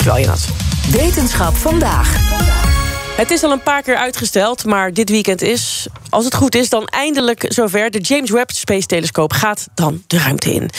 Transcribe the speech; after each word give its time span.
Terwijl 0.00 0.20
je 0.20 0.26
dat. 0.26 0.48
Wetenschap 0.90 1.56
vandaag. 1.56 2.16
Het 3.16 3.30
is 3.30 3.42
al 3.42 3.50
een 3.50 3.62
paar 3.62 3.82
keer 3.82 3.96
uitgesteld, 3.96 4.64
maar 4.64 4.92
dit 4.92 5.10
weekend 5.10 5.42
is, 5.42 5.86
als 6.08 6.24
het 6.24 6.34
goed 6.34 6.54
is, 6.54 6.68
dan 6.68 6.86
eindelijk 6.86 7.44
zover. 7.48 7.90
De 7.90 7.98
James 7.98 8.30
Webb 8.30 8.50
Space 8.50 8.86
Telescoop 8.86 9.32
gaat 9.32 9.68
dan 9.74 10.02
de 10.06 10.18
ruimte 10.18 10.54
in. 10.54 10.70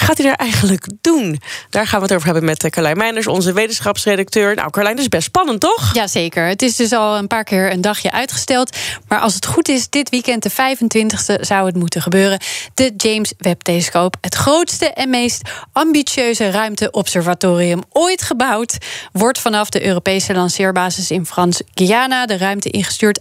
Gaat 0.00 0.16
hij 0.16 0.26
daar 0.26 0.36
eigenlijk 0.36 0.86
doen? 1.00 1.40
Daar 1.70 1.86
gaan 1.86 1.98
we 1.98 2.04
het 2.04 2.14
over 2.14 2.24
hebben 2.24 2.44
met 2.44 2.64
eh, 2.64 2.70
Carlijn 2.70 2.96
Meijners, 2.96 3.26
onze 3.26 3.52
wetenschapsredacteur. 3.52 4.54
Nou, 4.54 4.70
Carlijn, 4.70 4.94
dat 4.94 5.04
is 5.04 5.10
best 5.10 5.26
spannend, 5.26 5.60
toch? 5.60 5.94
Jazeker. 5.94 6.46
Het 6.46 6.62
is 6.62 6.76
dus 6.76 6.92
al 6.92 7.16
een 7.16 7.26
paar 7.26 7.44
keer 7.44 7.72
een 7.72 7.80
dagje 7.80 8.10
uitgesteld. 8.10 8.76
Maar 9.08 9.20
als 9.20 9.34
het 9.34 9.46
goed 9.46 9.68
is, 9.68 9.88
dit 9.88 10.08
weekend, 10.08 10.42
de 10.42 10.50
25e, 10.50 11.40
zou 11.40 11.66
het 11.66 11.76
moeten 11.76 12.02
gebeuren. 12.02 12.40
De 12.74 12.92
James 12.96 13.32
Webb 13.38 13.62
Telescoop. 13.62 14.16
Het 14.20 14.34
grootste 14.34 14.92
en 14.92 15.10
meest 15.10 15.50
ambitieuze 15.72 16.50
ruimteobservatorium 16.50 17.82
ooit 17.92 18.22
gebouwd. 18.22 18.76
Wordt 19.12 19.38
vanaf 19.38 19.68
de 19.68 19.86
Europese 19.86 20.34
lanceerbasis 20.34 21.10
in 21.10 21.26
Frans 21.26 21.62
Guyana 21.74 22.26
de 22.26 22.36
ruimte 22.36 22.70
ingestuurd 22.70 23.20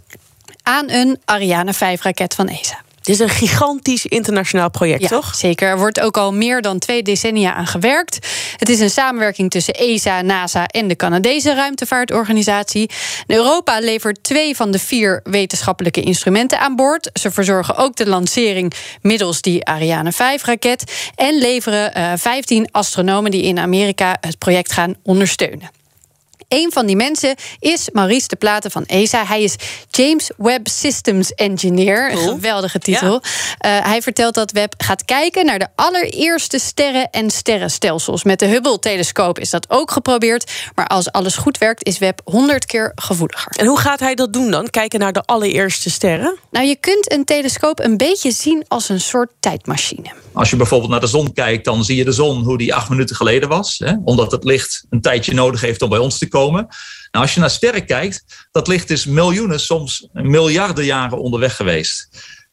aan 0.64 0.90
een 0.90 1.20
Ariane 1.26 1.74
5-raket 1.74 2.36
van 2.36 2.48
ESA. 2.48 2.86
Dit 3.08 3.16
is 3.16 3.22
een 3.22 3.30
gigantisch 3.30 4.06
internationaal 4.06 4.70
project, 4.70 5.02
Ja, 5.02 5.08
toch? 5.08 5.36
zeker. 5.36 5.68
Er 5.70 5.78
wordt 5.78 6.00
ook 6.00 6.18
al 6.18 6.34
meer 6.34 6.62
dan 6.62 6.80
twee 6.80 7.04
decennia 7.04 7.54
aan 7.54 7.68
gewerkt. 7.68 8.28
Het 8.58 8.70
is 8.70 8.80
een 8.80 8.90
samenwerking 8.90 9.50
tussen 9.50 9.74
ESA, 9.74 10.22
NASA 10.22 10.66
en 10.66 10.88
de 10.88 10.96
Canadese 10.96 11.54
ruimtevaartorganisatie. 11.54 12.90
Europa 13.28 13.80
levert 13.80 14.24
twee 14.24 14.56
van 14.56 14.72
de 14.72 14.80
vier 14.80 15.20
wetenschappelijke 15.24 16.02
instrumenten 16.02 16.60
aan 16.60 16.76
boord. 16.76 17.10
Ze 17.14 17.32
verzorgen 17.32 17.76
ook 17.76 17.96
de 17.96 18.08
lancering 18.08 18.74
middels 19.02 19.42
die 19.42 19.66
Ariane 19.66 20.14
5-raket. 20.14 21.12
En 21.16 21.38
leveren 21.38 21.94
eh, 21.94 22.12
15 22.16 22.68
astronomen 22.72 23.32
die 23.32 23.44
in 23.44 23.60
Amerika 23.60 24.18
het 24.22 24.38
project 24.38 24.74
gaan 24.74 24.96
ondersteunen. 25.04 25.70
Een 26.48 26.72
van 26.72 26.86
die 26.86 26.96
mensen 26.96 27.36
is 27.60 27.90
Maurice 27.94 28.28
de 28.28 28.36
Platen 28.36 28.72
van 28.72 28.86
ESA. 28.86 29.26
Hij 29.26 29.44
is 29.44 29.56
James 29.90 30.32
Webb 30.38 30.68
Systems 30.68 31.34
Engineer. 31.34 32.12
Een 32.12 32.18
geweldige 32.18 32.80
titel. 32.80 33.22
Eh, 33.58 33.86
hij 33.86 34.02
vertelt 34.02 34.34
dat 34.34 34.52
Webb 34.52 34.74
gaat 34.78 35.06
kijken 35.06 35.46
naar 35.46 35.60
de 35.60 35.68
allereerste 35.76 36.60
sterren 36.60 37.10
en 37.10 37.30
sterrenstelsels. 37.30 38.24
Met 38.24 38.40
de 38.40 38.46
Hubble-telescoop 38.46 39.40
is 39.40 39.50
dat 39.50 39.66
ook 39.70 39.92
geprobeerd. 39.92 40.52
Maar 40.76 40.88
als 40.88 41.12
alles 41.12 41.36
goed 41.36 41.58
werkt, 41.58 41.86
is 41.86 41.98
Webb 41.98 42.22
100 42.24 42.66
keer 42.66 42.92
gevoeliger. 42.96 43.52
En 43.58 43.66
hoe 43.66 43.80
gaat 43.80 44.00
hij 44.00 44.16
dat 44.16 44.34
doen 44.34 44.52
dan? 44.52 44.70
Kijken 44.70 45.00
naar 45.00 45.14
de 45.14 45.24
allereerste 45.26 45.90
sterren? 45.90 46.38
Nou, 46.52 46.66
je 46.66 46.76
kunt 46.76 47.12
een 47.12 47.26
telescoop 47.26 47.80
een 47.80 47.98
beetje 47.98 48.32
zien 48.32 48.66
als 48.68 48.90
een 48.90 49.02
soort 49.02 49.32
tijdmachine. 49.40 50.14
Als 50.34 50.50
je 50.50 50.56
bijvoorbeeld 50.56 50.92
naar 50.92 51.00
de 51.00 51.08
zon 51.08 51.34
kijkt, 51.34 51.66
dan 51.66 51.84
zie 51.84 51.96
je 51.96 52.06
de 52.06 52.12
zon 52.12 52.44
hoe 52.44 52.58
die 52.58 52.74
acht 52.74 52.90
minuten 52.90 53.16
geleden 53.16 53.50
was. 53.50 53.76
Hè? 53.78 53.94
Omdat 54.04 54.32
het 54.32 54.44
licht 54.44 54.86
een 54.90 55.02
tijdje 55.02 55.34
nodig 55.34 55.62
heeft 55.62 55.82
om 55.82 55.90
bij 55.90 56.00
ons 56.00 56.18
te 56.18 56.28
komen. 56.28 56.37
Nou, 56.46 57.26
als 57.26 57.34
je 57.34 57.40
naar 57.40 57.50
sterren 57.50 57.86
kijkt, 57.86 58.48
dat 58.52 58.68
licht 58.68 58.90
is 58.90 59.06
miljoenen, 59.06 59.60
soms 59.60 60.08
miljarden 60.14 60.86
jaren 60.86 61.20
onderweg 61.20 61.56
geweest. 61.56 62.10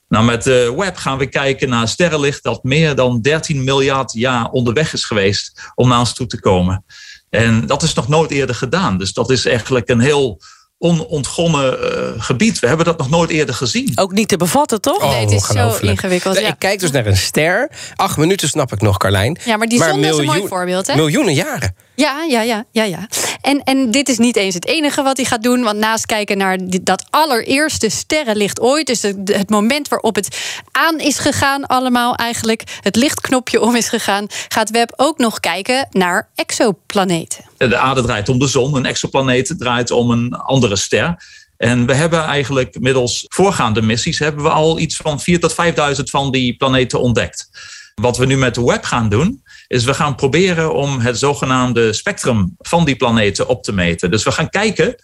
Nou, 0.09 0.25
met 0.25 0.43
de 0.43 0.75
web 0.77 0.97
gaan 0.97 1.19
we 1.19 1.27
kijken 1.27 1.69
naar 1.69 1.89
sterrenlicht 1.89 2.43
dat 2.43 2.63
meer 2.63 2.95
dan 2.95 3.21
13 3.21 3.65
miljard 3.65 4.13
jaar 4.13 4.51
onderweg 4.51 4.93
is 4.93 5.05
geweest 5.05 5.73
om 5.75 5.89
naar 5.89 5.99
ons 5.99 6.15
toe 6.15 6.27
te 6.27 6.41
komen. 6.41 6.85
En 7.31 7.67
dat 7.67 7.83
is 7.83 7.95
nog 7.95 8.09
nooit 8.09 8.31
eerder 8.31 8.55
gedaan. 8.55 8.99
Dus 8.99 9.13
dat 9.13 9.31
is 9.31 9.47
eigenlijk 9.47 9.89
een 9.89 10.01
heel 10.01 10.41
onontgonnen 10.79 11.93
eh, 11.93 12.23
gebied. 12.23 12.59
We 12.59 12.67
hebben 12.67 12.87
dat 12.87 12.99
nog 12.99 13.11
nooit 13.11 13.31
eerder 13.31 13.55
gezien. 13.55 13.93
Ook 13.95 14.13
niet 14.13 14.29
te 14.29 14.37
bevatten, 14.37 14.81
toch? 14.81 15.03
nee, 15.03 15.21
het 15.21 15.31
is 15.31 15.47
zo 15.47 15.53
ongelooflijk. 15.53 15.91
ingewikkeld. 15.91 16.39
Ja. 16.39 16.49
Ik 16.49 16.59
kijk 16.59 16.81
dus 16.81 16.91
naar 16.91 17.07
een 17.07 17.17
ster. 17.17 17.71
Acht 17.95 18.17
minuten 18.17 18.49
snap 18.49 18.73
ik 18.73 18.81
nog, 18.81 18.97
Carlijn. 18.97 19.39
Ja, 19.45 19.57
maar 19.57 19.67
die 19.67 19.83
zon 19.83 20.05
is 20.05 20.17
een 20.17 20.25
mooi 20.25 20.49
voorbeeld, 20.49 20.87
hè? 20.87 20.95
Miljoenen 20.95 21.35
jaren. 21.35 21.75
Ja, 21.95 22.25
ja, 22.29 22.43
ja, 22.43 22.65
ja, 22.71 22.85
ja. 22.85 23.09
En, 23.41 23.63
en 23.63 23.91
dit 23.91 24.09
is 24.09 24.19
niet 24.19 24.37
eens 24.37 24.55
het 24.55 24.67
enige 24.67 25.03
wat 25.03 25.17
hij 25.17 25.27
gaat 25.27 25.43
doen. 25.43 25.63
Want 25.63 25.79
naast 25.79 26.07
kijken 26.07 26.39
naar 26.39 26.59
dat 26.83 27.05
allereerste 27.11 27.89
sterrenlicht 27.89 28.61
ooit... 28.61 28.87
dus 28.87 29.03
het, 29.03 29.17
het 29.33 29.51
moment 29.51 29.89
waarop 29.89 30.15
het 30.15 30.39
aan 30.73 30.99
is 30.99 31.19
gegaan 31.19 31.67
allemaal 31.67 32.15
eigenlijk... 32.15 32.63
het 32.81 32.97
lichtknopje 32.97 33.61
om 33.61 33.77
is 33.77 33.89
gegaan... 33.89 34.27
gaat 34.49 34.71
Webb 34.71 34.93
ook 34.97 35.19
nog 35.19 35.41
kijken 35.41 35.89
naar 35.91 36.29
exoplaneten. 36.35 37.45
De 37.69 37.77
aarde 37.77 38.03
draait 38.03 38.29
om 38.29 38.39
de 38.39 38.47
zon, 38.47 38.77
een 38.77 38.87
exoplaneet 38.87 39.55
draait 39.59 39.91
om 39.91 40.11
een 40.11 40.35
andere 40.35 40.77
ster. 40.77 41.17
En 41.57 41.87
we 41.87 41.95
hebben 41.95 42.23
eigenlijk 42.23 42.81
middels 42.81 43.25
voorgaande 43.29 43.83
missies 43.83 44.19
hebben 44.19 44.45
we 44.45 44.51
al 44.51 44.79
iets 44.79 44.97
van 44.97 45.21
4.000 45.31 45.39
tot 45.39 45.55
5.000 45.97 46.03
van 46.03 46.31
die 46.31 46.57
planeten 46.57 47.01
ontdekt. 47.01 47.49
Wat 47.95 48.17
we 48.17 48.27
nu 48.27 48.37
met 48.37 48.55
de 48.55 48.65
web 48.65 48.85
gaan 48.85 49.09
doen, 49.09 49.43
is 49.67 49.85
we 49.85 49.95
gaan 49.95 50.15
proberen 50.15 50.75
om 50.75 51.01
het 51.01 51.19
zogenaamde 51.19 51.93
spectrum 51.93 52.55
van 52.59 52.85
die 52.85 52.97
planeten 52.97 53.49
op 53.49 53.63
te 53.63 53.73
meten. 53.73 54.11
Dus 54.11 54.23
we 54.23 54.33
gaan 54.33 54.51
kijken 54.51 54.95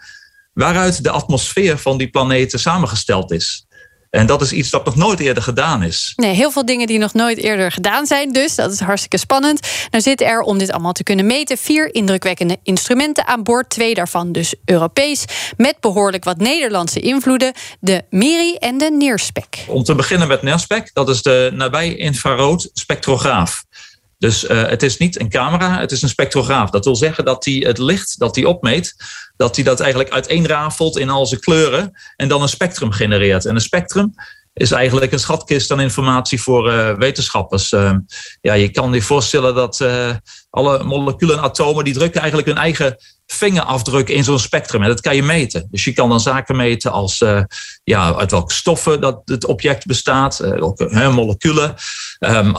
waaruit 0.53 1.03
de 1.03 1.11
atmosfeer 1.11 1.79
van 1.79 1.99
die 1.99 2.11
planeten 2.11 2.59
samengesteld 2.59 3.31
is. 3.31 3.67
En 4.11 4.27
dat 4.27 4.43
is 4.43 4.53
iets 4.53 4.71
dat 4.71 4.85
nog 4.85 4.97
nooit 4.97 5.21
eerder 5.21 5.43
gedaan 5.43 5.83
is. 5.83 6.13
Nee, 6.17 6.35
heel 6.35 6.51
veel 6.51 6.65
dingen 6.65 6.87
die 6.87 6.99
nog 6.99 7.13
nooit 7.13 7.39
eerder 7.39 7.73
gedaan 7.73 8.07
zijn. 8.07 8.33
Dus 8.33 8.55
dat 8.55 8.73
is 8.73 8.81
hartstikke 8.81 9.19
spannend. 9.19 9.61
Nou 9.91 10.03
zitten 10.03 10.27
er, 10.27 10.41
om 10.41 10.59
dit 10.59 10.71
allemaal 10.71 10.93
te 10.93 11.03
kunnen 11.03 11.27
meten... 11.27 11.59
vier 11.59 11.95
indrukwekkende 11.95 12.59
instrumenten 12.63 13.27
aan 13.27 13.43
boord. 13.43 13.71
Twee 13.71 13.95
daarvan 13.95 14.33
dus 14.33 14.55
Europees. 14.65 15.25
Met 15.57 15.81
behoorlijk 15.81 16.25
wat 16.25 16.37
Nederlandse 16.37 17.01
invloeden. 17.01 17.53
De 17.81 18.05
MIRI 18.11 18.55
en 18.55 18.79
de 18.79 18.91
NIRSPEC. 18.91 19.65
Om 19.67 19.83
te 19.83 19.95
beginnen 19.95 20.29
met 20.29 20.43
NERSPEC, 20.43 20.91
dat 20.93 21.09
is 21.09 21.23
de 21.23 21.51
nabij-infrarood 21.55 22.71
spectrograaf. 22.73 23.65
Dus 24.21 24.47
eh, 24.47 24.69
het 24.69 24.83
is 24.83 24.97
niet 24.97 25.21
een 25.21 25.29
camera, 25.29 25.79
het 25.79 25.93
is 25.93 26.03
een 26.03 26.09
spectrograaf. 26.09 26.71
Dat 26.71 26.85
wil 26.85 26.97
zeggen 26.97 27.25
dat 27.25 27.45
hij 27.45 27.55
het 27.55 27.79
licht 27.79 28.19
dat 28.19 28.37
hij 28.37 28.45
opmeet, 28.45 28.95
dat 29.37 29.57
hij 29.57 29.65
dat 29.65 29.81
eigenlijk 29.81 30.13
uiteenrafelt 30.13 30.99
in 30.99 31.11
al 31.11 31.27
zijn 31.27 31.41
kleuren 31.41 31.93
en 32.17 32.29
dan 32.29 32.43
een 32.43 32.49
spectrum 32.49 32.93
genereert. 32.93 33.45
En 33.45 33.55
een 33.55 33.61
spectrum 33.61 34.15
is 34.61 34.71
eigenlijk 34.71 35.13
een 35.13 35.19
schatkist 35.19 35.71
aan 35.71 35.81
informatie 35.81 36.43
voor 36.43 36.71
eh, 36.71 36.95
wetenschappers. 36.95 37.73
Eh, 37.73 37.93
ja, 38.41 38.53
je 38.53 38.71
kan 38.71 38.93
je 38.93 39.03
voorstellen 39.03 39.55
dat 39.55 39.81
eh, 39.81 40.11
alle 40.51 40.83
moleculen 40.85 41.37
en 41.37 41.43
atomen 41.43 41.85
die 41.85 41.95
drukken 41.95 42.21
eigenlijk 42.21 42.49
hun 42.49 42.59
eigen 42.59 42.97
vingerafdruk 43.27 44.09
in 44.09 44.25
zo'n 44.25 44.39
spectrum. 44.39 44.83
En 44.83 44.89
dat 44.89 45.01
kan 45.01 45.17
je 45.17 45.23
meten. 45.23 45.69
Dus 45.71 45.85
je 45.85 45.93
kan 45.93 46.09
dan 46.09 46.21
zaken 46.21 46.57
meten 46.57 46.93
als 46.93 47.21
eh, 47.21 47.43
ja, 47.85 48.15
uit 48.15 48.31
welke 48.31 48.53
stoffen 48.53 49.01
dat 49.01 49.23
het 49.25 49.47
object 49.47 49.87
bestaat, 49.87 50.39
welke 50.39 50.89
hè, 50.91 51.11
moleculen, 51.11 51.75
ehm, 52.19 52.53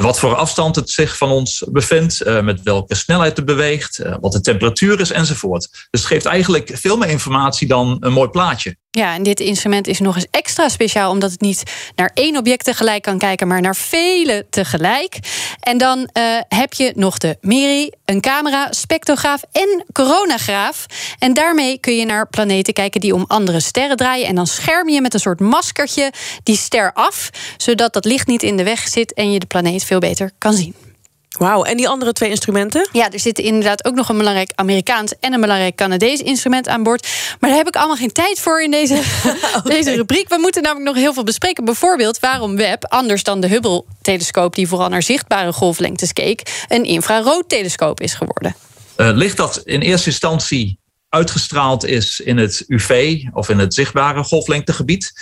wat 0.00 0.18
voor 0.18 0.34
afstand 0.34 0.76
het 0.76 0.90
zich 0.90 1.16
van 1.16 1.30
ons 1.30 1.64
bevindt, 1.68 2.24
met 2.42 2.62
welke 2.62 2.94
snelheid 2.94 3.36
het 3.36 3.46
beweegt, 3.46 4.02
wat 4.20 4.32
de 4.32 4.40
temperatuur 4.40 5.00
is 5.00 5.10
enzovoort. 5.10 5.68
Dus 5.90 6.00
het 6.00 6.10
geeft 6.10 6.26
eigenlijk 6.26 6.70
veel 6.74 6.96
meer 6.96 7.08
informatie 7.08 7.68
dan 7.68 7.96
een 8.00 8.12
mooi 8.12 8.28
plaatje. 8.28 8.76
Ja, 8.92 9.14
en 9.14 9.22
dit 9.22 9.40
instrument 9.40 9.86
is 9.86 9.98
nog 9.98 10.14
eens 10.14 10.26
extra 10.30 10.68
speciaal... 10.68 11.10
omdat 11.10 11.30
het 11.30 11.40
niet 11.40 11.62
naar 11.96 12.10
één 12.14 12.36
object 12.36 12.64
tegelijk 12.64 13.02
kan 13.02 13.18
kijken... 13.18 13.48
maar 13.48 13.60
naar 13.60 13.76
vele 13.76 14.46
tegelijk. 14.50 15.18
En 15.60 15.78
dan 15.78 16.08
eh, 16.12 16.24
heb 16.48 16.72
je 16.72 16.92
nog 16.94 17.18
de 17.18 17.36
MIRI, 17.40 17.90
een 18.04 18.20
camera, 18.20 18.72
spectrograaf 18.72 19.42
en 19.52 19.84
coronagraaf. 19.92 20.86
En 21.18 21.34
daarmee 21.34 21.78
kun 21.78 21.96
je 21.96 22.04
naar 22.04 22.28
planeten 22.28 22.72
kijken 22.72 23.00
die 23.00 23.14
om 23.14 23.24
andere 23.26 23.60
sterren 23.60 23.96
draaien... 23.96 24.26
en 24.26 24.34
dan 24.34 24.46
scherm 24.46 24.88
je 24.88 25.00
met 25.00 25.14
een 25.14 25.20
soort 25.20 25.40
maskertje 25.40 26.12
die 26.42 26.56
ster 26.56 26.92
af... 26.92 27.30
zodat 27.56 27.92
dat 27.92 28.04
licht 28.04 28.26
niet 28.26 28.42
in 28.42 28.56
de 28.56 28.64
weg 28.64 28.88
zit 28.88 29.14
en 29.14 29.32
je 29.32 29.38
de 29.38 29.46
planeet 29.46 29.84
veel 29.84 29.98
beter 29.98 30.30
kan 30.38 30.52
zien. 30.52 30.89
Wauw, 31.38 31.64
en 31.64 31.76
die 31.76 31.88
andere 31.88 32.12
twee 32.12 32.30
instrumenten? 32.30 32.88
Ja, 32.92 33.10
er 33.10 33.20
zit 33.20 33.38
inderdaad 33.38 33.84
ook 33.84 33.94
nog 33.94 34.08
een 34.08 34.16
belangrijk 34.16 34.52
Amerikaans 34.54 35.12
en 35.20 35.32
een 35.32 35.40
belangrijk 35.40 35.74
Canadees 35.76 36.20
instrument 36.20 36.68
aan 36.68 36.82
boord. 36.82 37.08
Maar 37.40 37.50
daar 37.50 37.58
heb 37.58 37.68
ik 37.68 37.76
allemaal 37.76 37.96
geen 37.96 38.12
tijd 38.12 38.40
voor 38.40 38.62
in 38.62 38.70
deze, 38.70 39.02
deze 39.64 39.94
rubriek. 39.94 40.28
We 40.28 40.38
moeten 40.40 40.62
namelijk 40.62 40.86
nog 40.86 40.96
heel 40.96 41.14
veel 41.14 41.24
bespreken. 41.24 41.64
Bijvoorbeeld 41.64 42.18
waarom 42.18 42.56
Webb, 42.56 42.84
anders 42.84 43.22
dan 43.22 43.40
de 43.40 43.48
Hubble-telescoop 43.48 44.54
die 44.54 44.68
vooral 44.68 44.88
naar 44.88 45.02
zichtbare 45.02 45.52
golflengtes 45.52 46.12
keek, 46.12 46.64
een 46.68 46.84
infraroodtelescoop 46.84 48.00
is 48.00 48.14
geworden. 48.14 48.54
Eh, 48.96 49.10
licht 49.12 49.36
dat 49.36 49.60
in 49.64 49.80
eerste 49.80 50.10
instantie 50.10 50.78
uitgestraald 51.08 51.84
is 51.84 52.20
in 52.20 52.36
het 52.36 52.64
UV 52.66 53.22
of 53.32 53.48
in 53.48 53.58
het 53.58 53.74
zichtbare 53.74 54.24
golflengtegebied, 54.24 55.12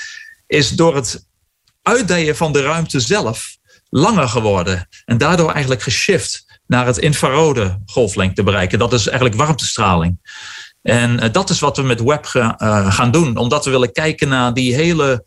is 0.46 0.70
door 0.70 0.94
het 0.94 1.24
uitdijen 1.82 2.36
van 2.36 2.52
de 2.52 2.62
ruimte 2.62 3.00
zelf 3.00 3.57
langer 3.90 4.28
geworden. 4.28 4.88
En 5.04 5.18
daardoor 5.18 5.50
eigenlijk 5.50 5.82
geshift 5.82 6.60
naar 6.66 6.86
het 6.86 6.98
infrarode 6.98 7.78
golflengte 7.86 8.42
bereiken. 8.42 8.78
Dat 8.78 8.92
is 8.92 9.06
eigenlijk 9.06 9.38
warmtestraling. 9.38 10.18
En 10.82 11.24
uh, 11.24 11.32
dat 11.32 11.50
is 11.50 11.60
wat 11.60 11.76
we 11.76 11.82
met 11.82 12.02
web 12.02 12.26
uh, 12.34 12.92
gaan 12.94 13.10
doen, 13.10 13.36
omdat 13.36 13.64
we 13.64 13.70
willen 13.70 13.92
kijken 13.92 14.28
naar 14.28 14.54
die 14.54 14.74
hele 14.74 15.24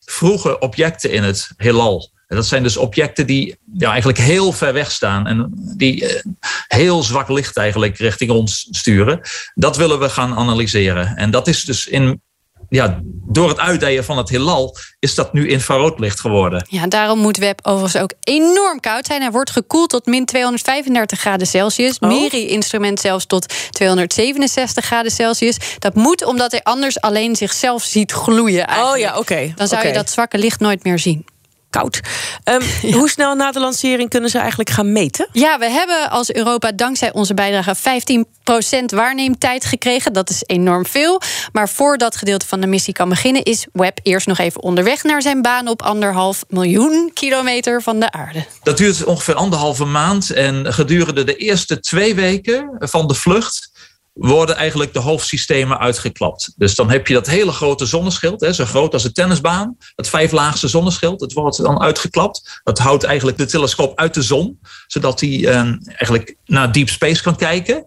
vroege 0.00 0.58
objecten 0.58 1.12
in 1.12 1.22
het 1.22 1.50
heelal. 1.56 2.10
Dat 2.26 2.46
zijn 2.46 2.62
dus 2.62 2.76
objecten 2.76 3.26
die 3.26 3.58
ja, 3.72 3.88
eigenlijk 3.88 4.18
heel 4.18 4.52
ver 4.52 4.72
weg 4.72 4.90
staan 4.90 5.26
en 5.26 5.52
die 5.76 6.02
uh, 6.02 6.22
heel 6.68 7.02
zwak 7.02 7.28
licht 7.28 7.56
eigenlijk 7.56 7.98
richting 7.98 8.30
ons 8.30 8.68
sturen. 8.70 9.20
Dat 9.54 9.76
willen 9.76 9.98
we 9.98 10.08
gaan 10.08 10.34
analyseren. 10.34 11.16
En 11.16 11.30
dat 11.30 11.48
is 11.48 11.64
dus 11.64 11.86
in 11.86 12.22
ja, 12.68 13.00
door 13.28 13.48
het 13.48 13.58
uitdijen 13.58 14.04
van 14.04 14.16
het 14.16 14.28
heelal 14.28 14.76
is 14.98 15.14
dat 15.14 15.32
nu 15.32 15.48
infraroodlicht 15.48 16.20
geworden. 16.20 16.66
Ja, 16.68 16.86
daarom 16.86 17.18
moet 17.18 17.36
web 17.36 17.60
overigens 17.62 18.02
ook 18.02 18.12
enorm 18.20 18.80
koud 18.80 19.06
zijn. 19.06 19.20
Hij 19.20 19.30
wordt 19.30 19.50
gekoeld 19.50 19.90
tot 19.90 20.06
min 20.06 20.24
235 20.24 21.20
graden 21.20 21.46
Celsius. 21.46 21.98
Oh. 21.98 22.08
Miri-instrument 22.08 23.00
zelfs 23.00 23.26
tot 23.26 23.54
267 23.70 24.84
graden 24.84 25.12
Celsius. 25.12 25.56
Dat 25.78 25.94
moet 25.94 26.24
omdat 26.24 26.50
hij 26.50 26.62
anders 26.62 27.00
alleen 27.00 27.36
zichzelf 27.36 27.82
ziet 27.82 28.12
gloeien. 28.12 28.66
Eigenlijk. 28.66 28.94
Oh 28.94 29.00
ja, 29.00 29.10
oké. 29.10 29.32
Okay. 29.32 29.52
Dan 29.56 29.68
zou 29.68 29.80
okay. 29.80 29.92
je 29.92 29.98
dat 29.98 30.10
zwakke 30.10 30.38
licht 30.38 30.60
nooit 30.60 30.84
meer 30.84 30.98
zien 30.98 31.24
koud. 31.76 32.00
Um, 32.44 32.60
ja. 32.90 32.96
Hoe 32.96 33.08
snel 33.08 33.34
na 33.34 33.52
de 33.52 33.60
lancering 33.60 34.10
kunnen 34.10 34.30
ze 34.30 34.38
eigenlijk 34.38 34.70
gaan 34.70 34.92
meten? 34.92 35.28
Ja, 35.32 35.58
we 35.58 35.70
hebben 35.70 36.10
als 36.10 36.32
Europa 36.32 36.72
dankzij 36.72 37.12
onze 37.12 37.34
bijdrage 37.34 37.74
15% 37.76 38.94
waarneemtijd 38.94 39.64
gekregen. 39.64 40.12
Dat 40.12 40.30
is 40.30 40.42
enorm 40.46 40.86
veel. 40.86 41.20
Maar 41.52 41.68
voor 41.68 41.98
dat 41.98 42.16
gedeelte 42.16 42.46
van 42.46 42.60
de 42.60 42.66
missie 42.66 42.94
kan 42.94 43.08
beginnen, 43.08 43.42
is 43.42 43.66
Webb 43.72 43.98
eerst 44.02 44.26
nog 44.26 44.38
even 44.38 44.62
onderweg 44.62 45.02
naar 45.02 45.22
zijn 45.22 45.42
baan 45.42 45.68
op 45.68 45.82
anderhalf 45.82 46.44
miljoen 46.48 47.10
kilometer 47.14 47.82
van 47.82 48.00
de 48.00 48.12
aarde. 48.12 48.44
Dat 48.62 48.76
duurt 48.76 49.04
ongeveer 49.04 49.34
anderhalve 49.34 49.84
maand. 49.84 50.30
En 50.30 50.72
gedurende 50.72 51.24
de 51.24 51.36
eerste 51.36 51.80
twee 51.80 52.14
weken 52.14 52.70
van 52.78 53.06
de 53.06 53.14
vlucht 53.14 53.70
worden 54.16 54.56
eigenlijk 54.56 54.92
de 54.92 54.98
hoofdsystemen 54.98 55.78
uitgeklapt. 55.78 56.52
Dus 56.56 56.74
dan 56.74 56.90
heb 56.90 57.06
je 57.06 57.14
dat 57.14 57.26
hele 57.26 57.52
grote 57.52 57.86
zonneschild, 57.86 58.40
hè, 58.40 58.52
zo 58.52 58.64
groot 58.64 58.92
als 58.92 59.04
een 59.04 59.12
tennisbaan, 59.12 59.76
het 59.94 60.08
vijflaagse 60.08 60.68
zonneschild, 60.68 61.20
dat 61.20 61.32
wordt 61.32 61.62
dan 61.62 61.80
uitgeklapt. 61.80 62.60
Dat 62.64 62.78
houdt 62.78 63.04
eigenlijk 63.04 63.38
de 63.38 63.46
telescoop 63.46 63.98
uit 63.98 64.14
de 64.14 64.22
zon, 64.22 64.58
zodat 64.86 65.20
hij 65.20 65.28
uh, 65.28 65.72
eigenlijk 65.86 66.36
naar 66.44 66.72
deep 66.72 66.88
space 66.88 67.22
kan 67.22 67.36
kijken. 67.36 67.86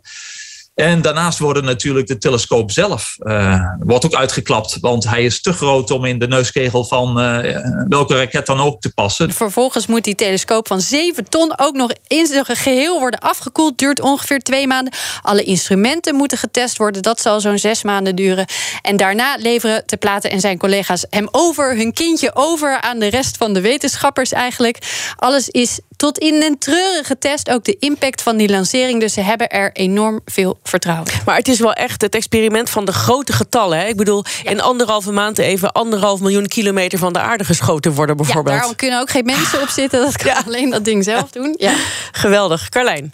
En 0.79 1.01
daarnaast 1.01 1.39
wordt 1.39 1.61
natuurlijk 1.61 2.07
de 2.07 2.17
telescoop 2.17 2.71
zelf 2.71 3.15
uh, 3.19 3.63
wordt 3.79 4.05
ook 4.05 4.13
uitgeklapt. 4.13 4.77
Want 4.79 5.03
hij 5.03 5.23
is 5.23 5.41
te 5.41 5.53
groot 5.53 5.91
om 5.91 6.05
in 6.05 6.19
de 6.19 6.27
neuskegel 6.27 6.85
van 6.85 7.19
uh, 7.19 7.57
welke 7.87 8.15
raket 8.15 8.45
dan 8.45 8.59
ook 8.59 8.81
te 8.81 8.93
passen. 8.93 9.33
Vervolgens 9.33 9.87
moet 9.87 10.03
die 10.03 10.15
telescoop 10.15 10.67
van 10.67 10.81
7 10.81 11.29
ton 11.29 11.53
ook 11.59 11.75
nog 11.75 11.91
in 12.07 12.25
zijn 12.25 12.45
geheel 12.45 12.99
worden 12.99 13.19
afgekoeld. 13.19 13.77
Duurt 13.77 14.01
ongeveer 14.01 14.39
twee 14.39 14.67
maanden. 14.67 14.93
Alle 15.21 15.43
instrumenten 15.43 16.15
moeten 16.15 16.37
getest 16.37 16.77
worden. 16.77 17.01
Dat 17.01 17.21
zal 17.21 17.41
zo'n 17.41 17.57
zes 17.57 17.83
maanden 17.83 18.15
duren. 18.15 18.45
En 18.81 18.97
daarna 18.97 19.35
leveren 19.37 19.85
Te 19.85 19.97
Platen 19.97 20.31
en 20.31 20.39
zijn 20.39 20.57
collega's 20.57 21.05
hem 21.09 21.27
over, 21.31 21.75
hun 21.75 21.93
kindje 21.93 22.31
over 22.33 22.81
aan 22.81 22.99
de 22.99 23.07
rest 23.07 23.37
van 23.37 23.53
de 23.53 23.61
wetenschappers 23.61 24.31
eigenlijk. 24.31 24.77
Alles 25.15 25.49
is 25.49 25.79
tot 25.99 26.17
in 26.17 26.43
een 26.43 26.57
treurige 26.57 27.17
test 27.17 27.49
ook 27.49 27.63
de 27.63 27.75
impact 27.79 28.21
van 28.21 28.37
die 28.37 28.49
lancering. 28.49 28.99
Dus 28.99 29.13
ze 29.13 29.21
hebben 29.21 29.49
er 29.49 29.71
enorm 29.73 30.19
veel 30.25 30.59
vertrouwen. 30.63 31.07
Maar 31.25 31.35
het 31.35 31.47
is 31.47 31.59
wel 31.59 31.73
echt 31.73 32.01
het 32.01 32.15
experiment 32.15 32.69
van 32.69 32.85
de 32.85 32.91
grote 32.91 33.33
getallen. 33.33 33.77
Hè? 33.79 33.85
Ik 33.87 33.95
bedoel, 33.95 34.23
ja. 34.43 34.51
in 34.51 34.61
anderhalve 34.61 35.11
maand 35.11 35.37
even 35.37 35.71
anderhalf 35.71 36.19
miljoen 36.19 36.47
kilometer 36.47 36.99
van 36.99 37.13
de 37.13 37.19
aarde 37.19 37.43
geschoten 37.43 37.93
worden, 37.93 38.17
bijvoorbeeld. 38.17 38.55
Ja, 38.55 38.59
daarom 38.59 38.75
kunnen 38.75 38.99
ook 38.99 39.09
geen 39.09 39.25
mensen 39.25 39.61
op 39.61 39.69
zitten. 39.69 40.01
Dat 40.01 40.17
kan 40.17 40.31
ja. 40.31 40.41
alleen 40.45 40.69
dat 40.69 40.85
ding 40.85 41.03
zelf 41.03 41.31
doen. 41.31 41.55
Ja. 41.57 41.73
Geweldig. 42.11 42.69
Carlijn. 42.69 43.13